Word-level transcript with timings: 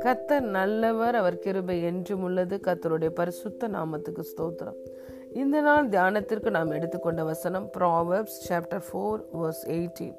கத்தர் 0.00 0.40
நல்லவர் 0.40 1.14
அவர் 1.14 1.38
கிருபை 1.38 1.82
என்றும் 1.82 2.22
உள்ளது. 2.22 2.60
கத்தருடைய 2.62 3.08
பரிசுத்த 3.08 3.68
நாமத்துக்கு 3.68 4.24
ஸ்தோத்திரம். 4.36 4.76
இந்த 5.32 5.60
நாள் 5.60 5.88
தியானத்திற்கு 5.88 6.50
நாம் 6.50 6.70
எடுத்துக்கொண்ட 6.70 7.24
வசனம் 7.24 7.70
Proverbs 7.78 8.40
chapter 8.48 8.82
four 8.92 9.24
verse 9.32 9.66
eighteen 9.66 10.16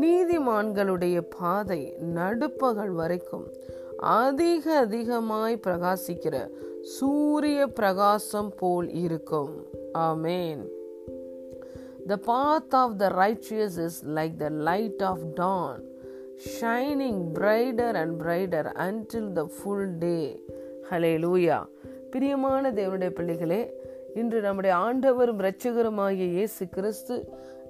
நீதிமான்களுடைய 0.00 1.20
பாதை 1.38 1.96
நடுப்பகல் 2.00 2.90
வரைக்கும் 2.90 3.46
அதிக 3.96 4.78
அதிகமாய் 4.78 5.60
பிரகாசிக்கிற 5.66 6.48
சூரிய 6.80 7.66
பிரகாசம் 7.66 8.52
போல் 8.56 8.90
இருக்கும். 8.90 9.66
ஆமேன் 9.94 10.68
The 12.05 12.17
path 12.17 12.73
of 12.83 12.97
the 13.01 13.09
righteous 13.23 13.77
is 13.77 13.95
like 14.17 14.35
the 14.37 14.49
light 14.69 15.01
of 15.11 15.35
dawn, 15.35 15.79
shining 16.55 17.17
brighter 17.33 17.91
and 18.01 18.17
brighter 18.17 18.65
until 18.87 19.25
the 19.29 19.47
full 19.59 19.85
day. 20.09 20.27
ஹலேலூயா 20.91 21.57
பிரியமான 22.13 22.71
தேவனுடைய 22.71 23.09
பிள்ளைகளே 23.09 23.61
இன்று 24.20 24.38
நம்முடைய 24.40 24.74
ஆண்டவரும் 24.86 25.40
இரட்சகருமாகிய 25.42 26.26
இயேசு 26.36 26.64
கிறிஸ்து 26.68 27.16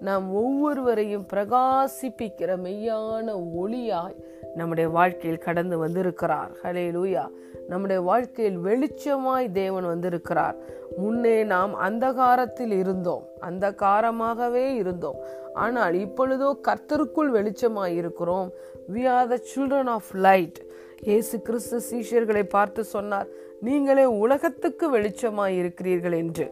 நாம் 0.06 0.24
ஒவ்வொருவரையும் 0.40 1.26
பிரகாசிப்பிக்கிற 1.32 2.50
மெய்யான 2.64 3.34
ஒளியாய் 3.62 4.16
நம்முடைய 4.54 4.86
வாழ்க்கையில் 4.96 5.44
கடந்து 5.46 5.76
வந்திருக்கிறார். 5.78 6.50
ஹலே 6.62 6.86
லூயா 6.96 7.24
நம்முடைய 7.68 8.02
வாழ்க்கையில் 8.02 8.58
வெளிச்சமாய் 8.68 9.46
தேவன் 9.52 9.86
வந்திருக்கிறார். 9.92 10.56
முன்னே 10.96 11.36
நாம் 11.44 11.74
அந்தகாரத்தில் 11.88 12.74
இருந்தோம். 12.78 13.24
அந்தகாரமாகவே 13.48 14.66
இருந்தோம். 14.80 15.20
ஆனால் 15.64 15.94
இப்பொழுதோ 16.04 16.50
கர்த்தருக்குள் 16.68 17.32
வெளிச்சமாய் 17.38 17.96
இருக்கிறோம். 18.00 18.50
We 18.94 19.04
are 19.16 19.30
the 19.34 19.38
children 19.52 19.92
of 19.96 20.12
light 20.28 20.60
இயேசு 21.10 21.36
கிறிஸ்து 21.46 21.78
சீஷர்களை 21.90 22.42
பார்த்து 22.56 22.82
சொன்னார் 22.96 23.30
நீங்களே 23.62 24.04
உலகத்துக்கு 24.04 24.98
வெளிச்சமாய் 24.98 25.56
இருக்கிறீர்கள் 25.56 26.12
என்று. 26.12 26.46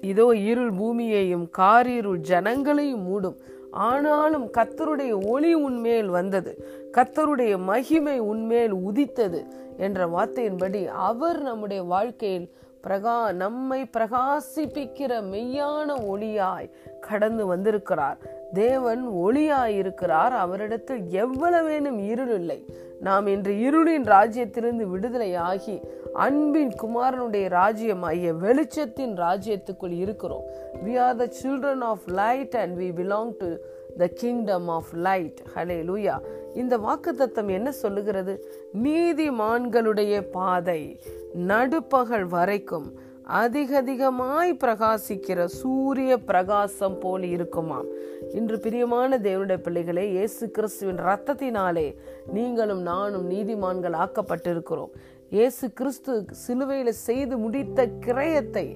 இதோ 0.00 0.26
இருள் 0.36 0.72
பூமியையும் 0.72 1.50
காரிருள் 1.58 2.20
ஜனங்களையும் 2.28 3.04
மூடும். 3.10 3.36
ஆனாலும் 3.70 4.46
கத்தருடைய 4.46 5.26
ஒளி 5.26 5.54
உன்மேல் 5.54 6.08
வந்தது. 6.08 6.52
கத்தருடைய 6.92 7.58
மகிமை 7.58 8.18
உன்மேல் 8.18 8.72
உதித்தது 8.72 9.46
என்ற 9.78 10.06
வார்த்தையின்படி 10.06 10.86
அவர் 10.86 11.42
நம்முடைய 11.42 11.82
வாழ்க்கையில் 11.82 12.50
பிரகா 12.86 13.32
நம்மை 13.32 13.82
பிரகாசிப்பிக்கிற 13.96 15.22
மெய்யான 15.32 15.94
ஒளியாய் 16.10 16.70
கடந்து 17.00 17.46
வந்திருக்கிறார். 17.46 18.18
தேவன் 18.52 19.08
ஒளியாயிருக்கிறார். 19.08 20.34
அவரிடத்தில் 20.44 21.02
எவ்வளவேனும் 21.02 22.06
இருள் 22.06 22.34
இல்லை. 22.34 22.64
நாம் 23.00 23.26
இன்று 23.26 23.52
இருளின் 23.52 24.02
ராஜ்யத்திலிருந்து 24.02 24.86
விடுதலையாகி 24.94 25.82
அன்பின் 26.12 26.72
குமாரனுடைய 26.82 27.48
ராஜ்யம் 27.48 28.02
ஆகிய 28.02 28.32
வெளிச்சத்தின் 28.32 29.14
ராஜ்யத்துக்குள் 29.16 29.98
இருக்கிறோம். 29.98 30.42
We 30.84 30.98
are 30.98 31.16
the 31.16 31.28
children 31.42 31.80
of 31.80 32.06
light 32.06 32.56
and 32.56 32.80
we 32.80 32.84
belong 32.84 33.34
to 33.38 33.54
the 33.98 34.06
kingdom 34.14 34.68
of 34.68 34.92
light 34.92 35.40
hallelujah 35.82 36.20
இந்த 36.54 36.78
வாக்கு 36.78 37.14
தத்தம் 37.14 37.48
என்ன 37.48 37.72
சொல்லுகிறது? 37.72 38.52
நீதிமான்களுடைய 38.82 40.20
பாதை 40.20 41.00
நடுப்பகல் 41.46 42.24
வரைக்கும் 42.24 42.98
அதிக 43.36 43.76
அதிகமாய் 43.76 44.52
பிரகாசிக்கிற 44.60 45.44
சூரிய 45.44 46.12
பிரகாசம் 46.18 46.98
போல் 46.98 47.22
இருக்குமாம் 47.22 47.88
இன்று 48.34 48.56
பிரியமான 48.58 49.18
தேவனுடைய 49.18 49.56
பிள்ளைகளே 49.56 50.04
இயேசு 50.10 50.50
கிறிஸ்துவின் 50.50 51.00
ரத்தத்தினாலே 51.08 51.94
நீங்களும் 52.36 52.80
நானும் 52.82 53.26
நீதிமான்கள் 53.30 53.98
ஆக்கப்பட்டிருக்கிறோம். 54.04 54.92
இயேசு 55.30 55.72
கிறிஸ்து 55.72 56.24
சிலுவையில் 56.44 56.92
செய்து 56.92 57.36
முடித்த 57.36 57.86
கிரயத்தை 58.06 58.66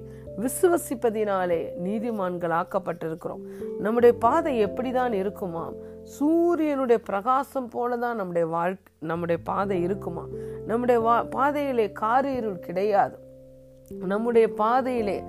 விசுவசிப்பதினாலே 0.43 1.61
நீதிமான்கள் 1.87 2.57
ஆக்கப்பட்டிருக்கிறோம். 2.61 3.43
நம்முடைய 3.79 4.15
பாதை 4.19 4.65
எப்படிதான் 4.67 5.13
இருக்குமாம் 5.13 5.75
சூரியனுடைய 6.19 7.01
பிரகாசம் 7.01 7.73
போலதான் 7.75 8.15
நம்முடைய 8.15 8.47
வாழ்க்கை 8.47 8.93
நம்முடைய 8.99 9.41
பாதை 9.45 9.83
இருக்குமா? 9.83 10.27
நம்முடைய 10.67 11.01
வா 11.01 11.23
பாதையிலே 11.23 11.93
காரிருள் 12.05 12.65
கிடையாது. 12.69 13.17
நம்முடைய 14.01 14.49
பாதையிலே 14.49 15.25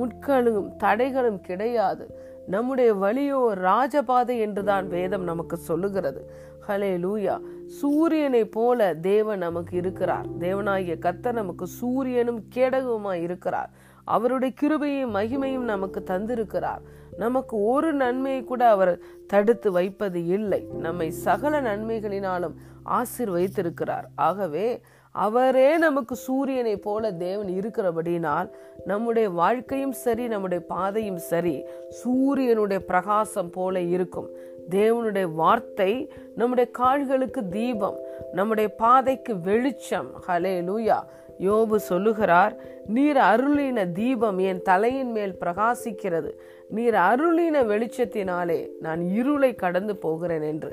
முட்களும் 0.00 0.70
தடைகளும் 0.78 1.40
கிடையாது. 1.40 2.18
நம்முடைய 2.46 2.94
வழியோ 2.94 3.54
ராஜபாதை 3.54 4.38
என்றுதான் 4.38 4.88
வேதம் 4.88 5.22
நமக்கு 5.22 5.56
சொல்லுகிறது. 5.56 6.30
ஹலே 6.68 6.98
லூயா 6.98 7.40
சூரியனை 7.66 8.44
போல 8.44 8.94
தேவன் 8.94 9.38
நமக்கு 9.38 9.76
இருக்கிறார். 9.76 10.26
தேவனாகிய 10.38 10.98
கத்தர் 10.98 11.32
நமக்கு 11.32 11.66
சூரியனும் 11.66 12.44
கேடகவுமாய் 12.54 13.22
இருக்கிறார். 13.22 13.70
அவருடைய 14.04 14.54
கிருபையும் 14.60 15.16
மகிமையும் 15.16 15.70
நமக்கு 15.72 16.04
தந்திருக்கிறார். 16.06 16.80
நமக்கு 17.16 17.64
ஒரு 17.64 17.92
நன்மையை 17.92 18.44
கூட 18.44 18.68
அவர் 18.68 18.98
தடுத்து 19.26 19.72
வைப்பது 19.72 20.26
இல்லை. 20.26 20.66
நம்மை 20.72 21.10
சகல 21.10 21.60
நன்மைகளினாலும் 21.60 22.54
ஆசிர் 22.84 23.30
வைத்திருக்கிறார் 23.30 24.08
ஆகவே 24.14 24.80
அவரே 25.24 25.68
நமக்கு 25.76 26.14
சூரியனை 26.16 26.76
போல 26.76 27.12
தேவன் 27.12 27.50
இருக்கிறபடினால் 27.58 28.48
நம்முடைய 28.84 29.26
வாழ்க்கையும் 29.40 29.94
சரி 30.04 30.24
நம்முடைய 30.26 30.64
பாதையும் 30.72 31.20
சரி 31.30 31.56
சூரியனுடைய 32.00 32.80
பிரகாசம் 32.90 33.50
போல 33.50 33.80
இருக்கும். 33.94 34.28
தேவனுடைய 34.70 35.26
வார்த்தை 35.34 35.92
நம்முடைய 36.34 36.70
கால்களுக்கு 36.70 37.42
தீபம் 37.48 37.98
நம்முடைய 38.32 38.68
பாதைக்கு 38.82 39.34
வெளிச்சம். 39.40 40.10
ஹலே 40.28 40.56
லூயா 40.68 40.98
யோபு 41.40 41.76
சொல்லுகிறார் 41.90 42.54
நீர் 42.96 43.18
அருளின 43.30 43.80
தீபம் 43.92 44.38
என் 44.50 44.62
தலையின் 44.62 45.10
மேல் 45.16 45.34
பிரகாசிக்கிறது. 45.40 46.30
நீர் 46.76 46.96
அருளின 47.08 47.56
வெளிச்சத்தினாலே 47.72 48.60
நான் 48.80 49.02
இருளை 49.18 49.50
கடந்து 49.54 49.96
போகிறேன் 50.04 50.46
என்று. 50.52 50.70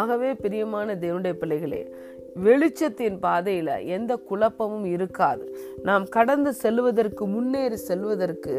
ஆகவே 0.00 0.30
பிரியமான 0.34 0.94
தேவனுடைய 0.94 1.34
பிள்ளைகளே 1.40 1.82
வெளிச்சத்தின் 2.42 3.18
பாதையில் 3.18 3.86
எந்த 3.86 4.16
குழப்பமும் 4.16 4.84
இருக்காது. 4.84 5.56
நாம் 5.82 6.04
கடந்து 6.08 6.52
செல்வதற்கு 6.52 7.26
முன்னேறி 7.26 7.76
செல்வதற்கு 7.76 8.56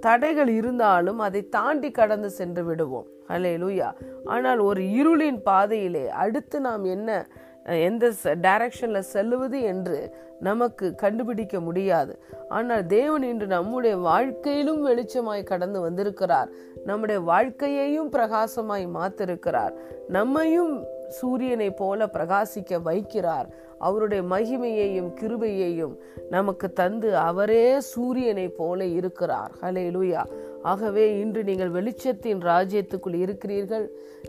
தடைகள் 0.00 0.48
இருந்தாலும் 0.48 1.18
அதை 1.18 1.48
தாண்டி 1.48 1.90
கடந்து 1.90 2.30
சென்று 2.30 2.64
விடுவோம். 2.64 3.06
ஹலே 3.28 3.52
லூயா 3.62 3.88
ஆனால் 4.24 4.58
ஒரு 4.58 4.82
இருளின் 4.82 5.40
பாதையிலே 5.42 6.08
அடுத்து 6.08 6.60
நாம் 6.60 6.84
என்ன 6.84 7.26
எந்த 7.64 8.12
டைரக்ஷனில் 8.24 9.10
செல்லுவது 9.12 9.60
என்று 9.62 10.14
நமக்கு 10.40 10.94
கண்டுபிடிக்க 10.94 11.60
முடியாது. 11.60 12.18
ஆனால் 12.48 12.86
தேவன் 12.86 13.22
இன்று 13.22 13.46
நம்முடைய 13.46 13.96
வாழ்க்கையிலும் 13.96 14.86
வெளிச்சமாய் 14.86 15.42
கடந்து 15.42 15.80
வந்திருக்கிறார். 15.80 16.48
நம்முடைய 16.84 17.20
வாழ்க்கையையும் 17.20 18.12
பிரகாசமாய் 18.12 18.86
மாத்திருக்கிறார். 18.94 19.74
நம்மையும் 20.08 20.84
சூரியனை 21.10 21.70
போல 21.70 22.06
பிரகாசிக்க 22.06 22.80
வைக்கிறார். 22.84 23.48
அவருடைய 23.78 24.22
மகிமையையும் 24.22 25.10
கிருபையையும் 25.20 25.94
நமக்கு 26.30 26.72
தந்து 26.72 27.16
அவரே 27.16 27.80
சூரியனை 27.80 28.48
போல 28.48 28.84
இருக்கிறார். 28.84 29.52
ஹலே 29.60 29.86
லூயா 29.96 30.22
ஆகவே 30.62 31.04
இன்று 31.18 31.44
நீங்கள் 31.44 31.70
வெளிச்சத்தின் 31.70 32.42
ராஜ்யத்துக்குள் 32.50 33.14
இருக்கிறீர்கள். 33.14 33.86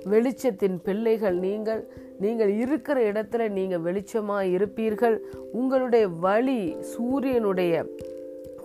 வெளிச்சத்தின் 0.09 0.77
பிள்ளைகள் 0.83 1.37
நீங்கள். 1.37 1.81
நீங்கள் 2.19 2.51
இருக்கிற 2.63 3.11
இடத்துல 3.11 3.49
நீங்கள் 3.49 3.85
வெளிச்சமாக 3.87 4.51
இருப்பீர்கள். 4.57 5.17
உங்களுடைய 5.51 6.07
வழி 6.07 6.61
சூரியனுடைய 6.79 7.85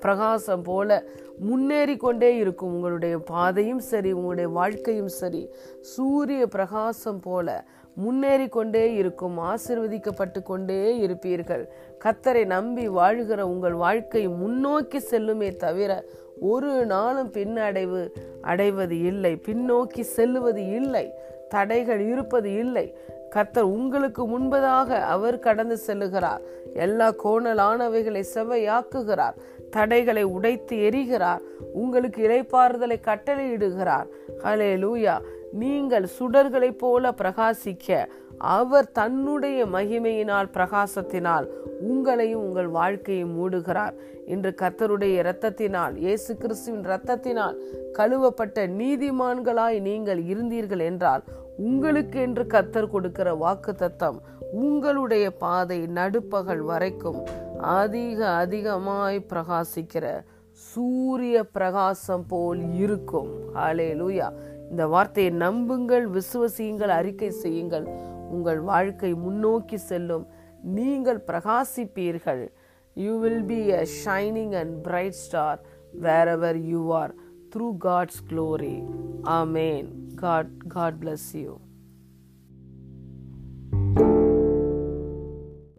பிரகாசம் 0.00 0.62
போல 0.62 1.04
முன்னேறி 1.38 1.97
கொண்டே 1.97 2.37
இருக்கும். 2.37 2.75
உங்களுடைய 2.75 3.19
பாதையும் 3.19 3.81
சரி 3.91 4.12
உங்களுடைய 4.12 4.48
வாழ்க்கையும் 4.48 5.09
சரி. 5.09 5.43
சூரிய 5.81 6.47
பிரகாசம் 6.47 7.21
போல 7.21 7.65
முன்னேறி 7.97 8.47
கொண்டே 8.48 8.84
இருக்கும் 8.95 9.37
ஆசிர்வதிக்கப்பட்டு 9.39 10.41
கொண்டே 10.43 10.81
இருப்பீர்கள். 11.07 11.65
கத்தரை 12.04 12.45
நம்பி 12.47 12.84
வாழ்கிற 12.89 13.47
உங்கள் 13.48 13.77
வாழ்க்கை 13.84 14.22
முன்னோக்கி 14.43 14.98
செல்லுமே 15.10 15.51
தவிர 15.57 16.04
ஒரு 16.41 16.72
நாளும் 16.87 17.31
பின்னடைவு 17.33 18.03
அடைவது 18.43 18.97
இல்லை 19.10 19.33
பின்னோக்கி 19.48 20.03
செல்லுவது 20.16 20.65
இல்லை 20.75 21.07
தடைகள் 21.48 22.03
இருப்பது 22.13 22.51
இல்லை. 22.65 22.87
கர்த்தர் 23.30 23.72
உங்களுக்கு 23.76 24.22
முன்பதாக 24.28 25.00
அவர் 25.14 25.38
கடந்து 25.38 25.78
செல்லுகிறார். 25.86 26.42
எல்லா 26.74 27.08
கோணலானவைகளை 27.24 28.22
செவையாக்குகிறார் 28.34 29.38
தடைகளை 29.70 30.22
உடைத்து 30.22 30.76
எரிகிறார் 30.82 31.42
உங்களுக்கு 31.72 32.20
இறைப்பாறுதலை 32.28 32.98
கட்டளையிடுகிறார். 33.08 34.06
ஹலே 34.44 34.70
லூயா 34.84 35.16
நீங்கள் 35.52 36.06
சுடர்களைப் 36.18 36.78
போல 36.78 37.10
பிரகாசிக்க 37.10 38.08
அவர் 38.38 38.92
தன்னுடைய 38.92 39.66
மகிமையினால் 39.66 40.52
பிரகாசத்தினால் 40.54 41.46
உங்களையும் 41.88 42.44
உங்கள் 42.46 42.68
வாழ்க்கையை 42.68 43.24
மூடுகிறார். 43.24 43.94
இன்று 44.26 44.54
கர்த்தருடைய 44.60 45.14
இரத்தத்தினால் 45.22 45.94
இயேசு 45.96 46.36
கிறிஸ்துவின் 46.36 46.86
இரத்தத்தினால் 46.86 47.56
கழுவப்பட்ட 47.98 48.66
நீதிமான்களாய் 48.80 49.78
நீங்கள் 49.80 50.22
இருந்தீர்கள் 50.22 50.82
என்றால் 50.82 51.24
உங்களுக்கு 51.56 52.20
என்று 52.20 52.44
கத்தர் 52.44 52.91
கொடுக்கிற 52.91 53.34
வாக்கு 53.34 53.74
தத்தம் 53.74 54.22
உங்களுடைய 54.53 55.30
பாதை 55.30 55.86
நடுப்பகல் 55.86 56.60
வரைக்கும் 56.60 57.24
அதிக 57.58 58.28
அதிகமாய் 58.28 59.26
பிரகாசிக்கிற 59.28 60.24
சூரிய 60.53 61.44
பிரகாசம் 61.44 62.26
போல் 62.26 62.72
இருக்கும். 62.72 63.30
ஹாலே 63.54 63.88
லூயா 63.94 64.28
இந்த 64.70 64.86
வார்த்தையை 64.86 65.32
நம்புங்கள் 65.32 66.10
விசுவசியுங்கள் 66.10 66.88
அறிக்கை 66.88 67.30
செய்யுங்கள். 67.30 67.86
உங்கள் 68.30 68.60
வாழ்க்கை 68.60 69.14
முன்னோக்கி 69.14 69.76
செல்லும். 69.76 70.26
நீங்கள் 70.62 71.24
பிரகாசிப்பீர்கள். 71.26 72.48
You 72.94 73.18
will 73.18 73.44
be 73.44 73.72
a 73.72 73.86
shining 74.04 74.54
and 74.54 74.82
bright 74.82 75.12
star 75.12 75.60
wherever 76.28 76.56
you 76.56 76.92
are 76.92 77.14
through 77.54 77.76
God's 77.78 78.22
glory 78.30 78.82
amen 79.24 79.88
God 80.16 80.53
God 80.68 80.98
bless 81.03 81.28
you 81.42 81.53